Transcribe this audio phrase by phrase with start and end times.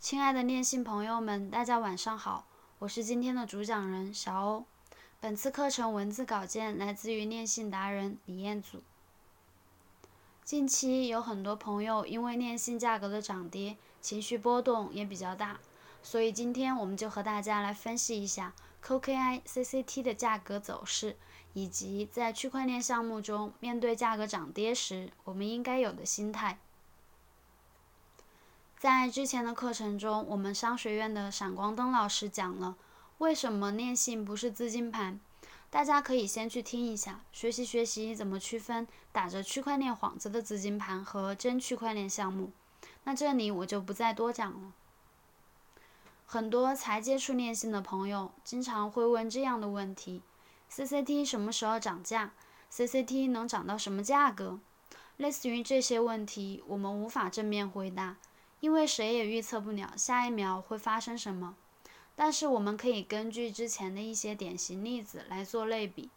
[0.00, 2.46] 亲爱的念信朋友们，大家晚上好，
[2.78, 4.64] 我是今天的主讲人小欧。
[5.18, 8.80] 本次课程文字稿件来自于念信达人李彦祖。
[10.44, 15.58] 近期有很多朋友因为念信价格的涨跌，情绪波动也比较大，
[16.00, 18.54] 所以今天我们就和大家来分析一下
[18.84, 21.16] COKI、CCT 的价格走势。
[21.54, 26.58] 以及在区块链项目中，面对价格涨跌时，我们应该有的心态。
[28.78, 32.76] 在之前的课程中，我们商学院的闪光灯老师讲了
[33.18, 35.18] 为什么链信不是资金盘，
[35.68, 42.52] 大家可以先去听一下，学习学习怎么区分打着区块链幌子的资金盘和真区块链项目。
[43.02, 44.72] 那这里我就不再多讲了。
[46.24, 50.22] 很多才接触链信的朋友，经常会问这样的问题。
[50.70, 52.30] CCT 什么时候涨价
[52.72, 54.60] ？CCT 能涨到什么价格？
[55.16, 58.16] 类似于这些问题，我们无法正面回答，
[58.60, 61.56] 因为谁也预测不了下一秒会发生什么。
[62.16, 66.10] 但是我们可以根据之前的一些典型例子来做类比。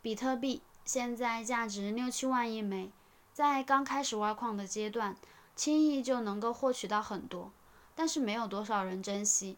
[0.00, 2.90] 比特币现在价值六七万亿枚，
[3.32, 5.16] 在刚开始挖矿的阶段，
[5.56, 7.52] 轻易就能够获取到很多，
[7.94, 9.56] 但是没有多少人珍惜。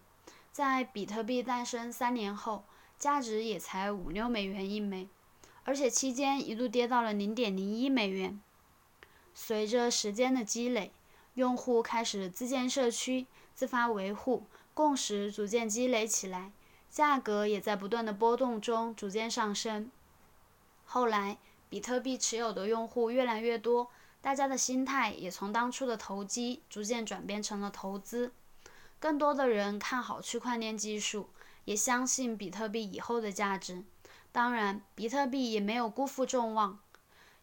[0.51, 2.65] 在比特币诞生三年后，
[2.99, 5.09] 价值也才五六美元一枚，
[5.65, 8.41] 而且期间一度跌到了零点零一美元。
[9.35, 10.93] 随着时间的积累，
[11.35, 14.45] 用户开始自建社区、自发维护，
[14.75, 16.53] 共识逐渐积累起来，
[16.91, 19.91] 价格也在不断的波动中逐渐上升。
[20.85, 21.39] 后来，
[21.69, 28.33] 比特币持有的用户越来越多，大家的心态也从当初的投机逐渐转变成了投资，
[29.01, 31.29] 更多的人看好区块链技术。
[31.65, 33.85] 也相信比特币以后的价值，
[34.33, 36.81] 当然，比特币也没有辜负众望，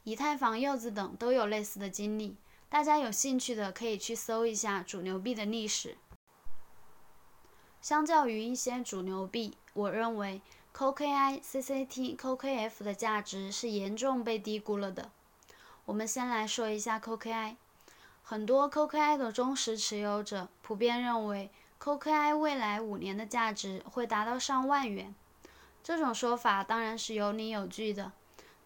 [0.04, 2.36] 以太坊、柚子等都有类似的经历。
[2.70, 5.98] 大家有兴趣的可以去搜一下主流币的历史。
[7.82, 10.42] 相较于一些主流币，我认为
[10.76, 15.10] COKI、CCT、COKF 的价值是严重被低估了的。
[15.86, 17.56] 我们先来说一下 COKI，
[18.22, 21.50] 很多 COKI 的忠实持有者普遍认为。
[21.80, 25.16] COKI 未来五年的价值会达到上万元，
[25.82, 28.12] 这种说法当然是有理有据的。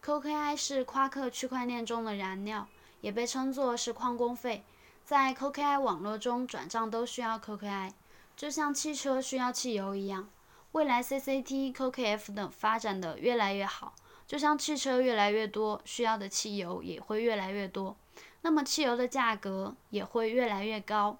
[0.03, 2.67] COKI 是夸克区块链中的燃料，
[3.03, 4.63] 也被称作是矿工费，
[5.03, 7.91] 在 COKI 网络中转账都需要 COKI，
[8.37, 10.29] 就像汽车需要汽油一样。
[10.71, 13.93] 未来 CCT、COKF 等发展的越来越好，
[14.25, 17.97] 就像汽车越来越多，需要的汽油也会越来越多，
[18.41, 21.17] 那么汽油的价格也会越来越高。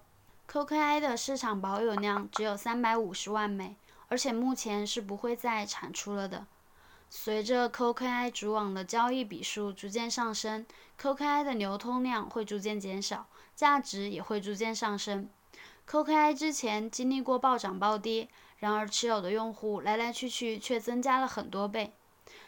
[0.50, 3.76] COKI 的市场保有量只有三百五十万枚，
[4.08, 6.46] 而且目前是不会再产出了的。
[7.16, 10.66] 随着 COKI 主网的交易笔数逐渐上升
[11.00, 15.30] ，COKI 的流通量会逐渐减少，价值也会逐渐上升。
[15.88, 21.94] COKI 之前经历过暴涨暴跌，然而持有的用户来来去去却增加了很多倍，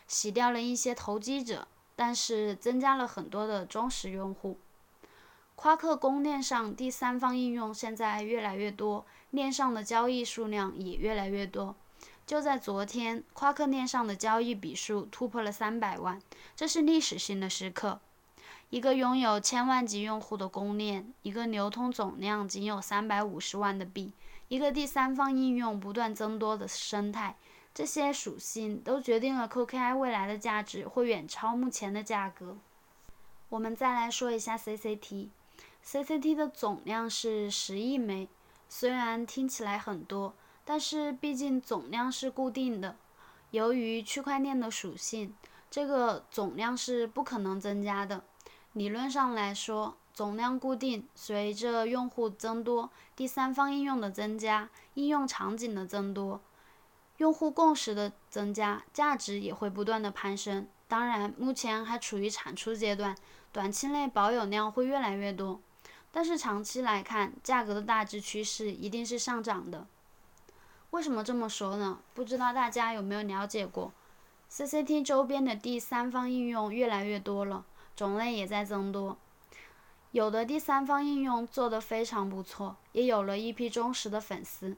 [0.08, 4.58] 洗掉了一些投机者，但是增加了很多的忠实用户。
[5.54, 11.76] 夸克公链上第三方应用现在越来越多，链上的交易数量也越来越多。
[12.26, 16.20] 就在昨天，夸克链上的交易笔数突破了三百万，
[16.56, 18.00] 这是历史性的时刻。
[18.68, 24.12] 一个拥有千万级用户的公链，一个流通总量仅有三百五十万的币，
[24.48, 27.36] 一个第三方应用不断增多的生态，
[27.72, 32.56] 这些属性都决定了 COKI 未来的价值会远超目前的价格。
[33.50, 35.28] 我们再来说一下 CCT。
[35.84, 38.26] CCT 的总量是十亿枚，
[38.68, 40.34] 虽然听起来很多，
[40.66, 42.96] 但是毕竟总量是固定的。
[43.52, 45.32] 由于区块链的属性，
[45.70, 48.24] 这个总量是不可能增加的。
[48.72, 56.40] 理论上来说，总量固定，随着用户增多、第三方应用的增加、应用场景的增多、
[57.18, 60.66] 用户共识的增加，价值也会不断的攀升。
[60.88, 63.16] 当然，目前还处于产出阶段，
[63.52, 65.60] 短期内保有量会越来越多。
[66.10, 69.86] 但是长期来看，价格的大致趋势一定是上涨的。
[70.90, 71.98] 为什么这么说呢？
[72.14, 73.92] 不知道大家有没有了解过
[74.50, 79.18] ？CCT 周边的第三方应用越来越多了，种类也在增多。
[80.12, 84.76] 有的第三方应用做得非常不错，也有了一批忠实的粉丝。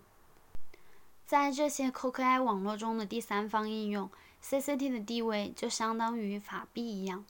[1.25, 4.11] 在这些 COKI 网络中的第三方应用
[4.43, 7.25] ，CCT 的地位就相当于法币一样。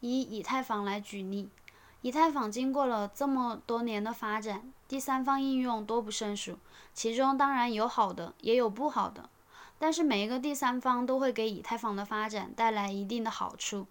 [0.00, 1.48] 以以太坊来举例。
[2.02, 6.58] 以太坊经过了这么多年的发展，第三方应用多不胜数，
[6.94, 9.28] 其中当然有好的，也有不好的。
[9.78, 13.86] 但是每一个第三方都会给以太坊的发展带来一定的好处。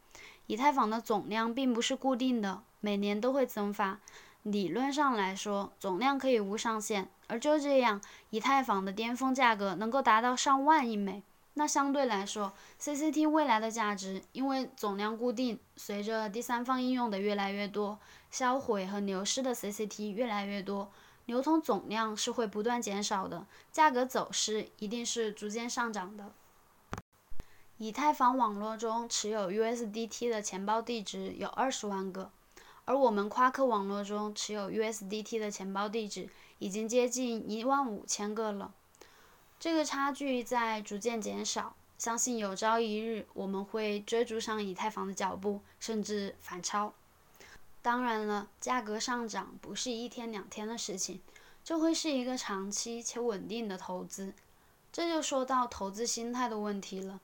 [0.47, 3.99] 以太坊的总量并不是固定的，每年都会增发。
[4.43, 8.01] 理论上来说，总量可以无上限，而就这样，
[8.31, 11.21] 以太坊的巅峰价格能够达到上万亿美。
[11.55, 17.97] 那相对来说，CCT 未来的价值，因为总量固定，随着第三方应用的越来越多，
[18.29, 20.91] 销毁和流失的 CCT 越来越多，
[21.25, 26.31] 流通总量是会不断减少的，价格走势一定是逐渐上涨的。
[27.77, 32.31] 以太坊网络中持有 USDT 的钱包地址有二十万个。
[32.85, 38.73] 而我们夸克网络中持有 USDT 的钱包地址已经接近一万五千个了，
[39.59, 46.93] 这个差距在逐渐减少，相信有朝一日我们会追逐上以太坊的脚步，甚至反超。
[47.87, 51.21] 当然了，价格上涨不是一天两天的事情，
[51.63, 54.33] 这会是一个长期且稳定的投资。
[54.91, 57.21] 这就说到投资心态的问题了。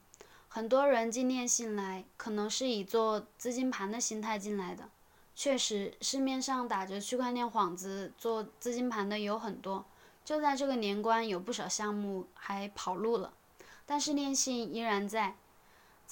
[0.47, 4.89] 很多人进链信来，可能是以做资金盘的心态进来的。
[5.35, 9.83] 确实，市面上打着区块链幌子做资金盘的有很多，
[10.23, 13.33] 就在这个年关，有不少项目还跑路了。
[13.85, 15.35] 但是链信依然在。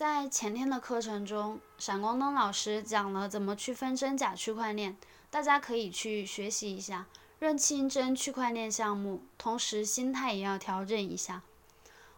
[0.01, 4.98] 在前天的课程中，闪光灯老师讲了怎么区分真假区块链，
[5.30, 7.06] 大家可以去学习一下，
[7.38, 11.44] 认清真区块链项目，同时心态也要调整一下。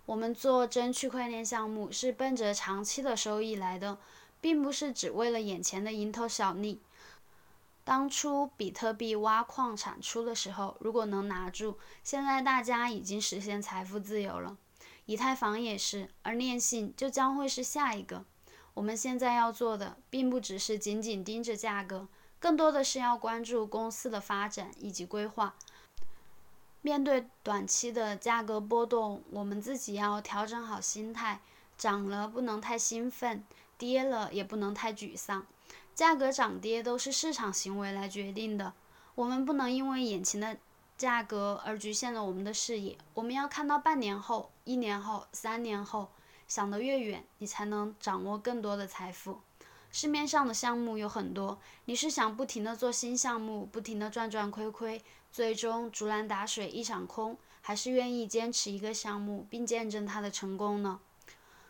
[0.05, 3.97] 我们做真区块链项目是奔着长期的收益来的，
[4.39, 6.79] 并不是只为了眼前的蝇头小利。
[7.83, 14.55] 当初比特币挖矿产出的时候，如果能拿住，现在大家已经实现财富自由了。
[15.05, 18.25] 以太坊也是，而链信就将会是下一个。
[18.73, 22.07] 我们现在要做的，并不只是紧紧盯着价格，
[22.39, 25.55] 更多的是要关注公司的发展以及规划。
[26.81, 31.41] 面对短期的价格波动，我们自己要调整好心态，
[31.77, 33.45] 涨了不能太兴奋，
[33.77, 35.45] 跌了也不能太沮丧。
[35.93, 38.73] 价格涨跌都是市场行为来决定的，
[39.15, 40.57] 我们不能因为眼前的
[40.97, 42.97] 价格而局限了我们的视野。
[43.13, 46.11] 我们要看到半年后、一年后、三年后，
[46.47, 49.41] 想得越远，你才能掌握更多的财富。
[49.91, 60.99] 市面上的项目有很多，你是想不停的做新项目，不停的赚赚亏亏，最终竹篮打水一场空，还是愿意坚持一个项目并见证它的成功呢？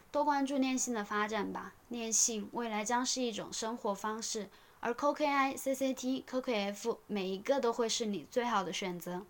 [0.09, 4.49] 多关注链信的发展吧，链信未来将是一种生活方式，
[4.85, 9.21] 而 CoKI、CCT、CoKF 每一个都会是你最好的选择。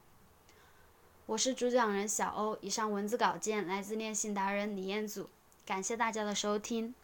[1.28, 5.30] 我是主讲人小欧，以上文字稿件来自链信达人李彦祖，
[5.64, 6.96] 感谢大家的收听。